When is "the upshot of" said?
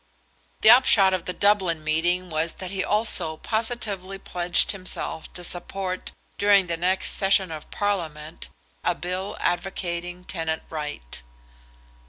0.61-1.25